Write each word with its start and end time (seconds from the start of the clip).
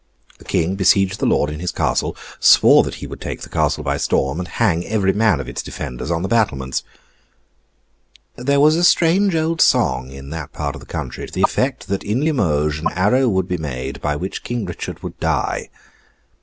The 0.39 0.45
King 0.45 0.73
besieged 0.73 1.19
the 1.19 1.27
lord 1.27 1.51
in 1.51 1.59
his 1.59 1.71
castle, 1.71 2.17
swore 2.39 2.81
that 2.81 2.95
he 2.95 3.05
would 3.05 3.21
take 3.21 3.41
the 3.41 3.49
castle 3.49 3.83
by 3.83 3.97
storm, 3.97 4.39
and 4.39 4.47
hang 4.47 4.83
every 4.87 5.13
man 5.13 5.39
of 5.39 5.47
its 5.47 5.61
defenders 5.61 6.09
on 6.09 6.23
the 6.23 6.27
battlements. 6.27 6.81
There 8.35 8.59
was 8.59 8.75
a 8.75 8.83
strange 8.83 9.35
old 9.35 9.61
song 9.61 10.09
in 10.09 10.31
that 10.31 10.53
part 10.53 10.73
of 10.75 10.81
the 10.81 10.87
country, 10.87 11.27
to 11.27 11.31
the 11.31 11.43
effect 11.43 11.87
that 11.89 12.03
in 12.03 12.21
Limoges 12.25 12.79
an 12.79 12.87
arrow 12.93 13.29
would 13.29 13.47
be 13.47 13.57
made 13.57 14.01
by 14.01 14.15
which 14.15 14.43
King 14.43 14.65
Richard 14.65 15.03
would 15.03 15.19
die. 15.19 15.69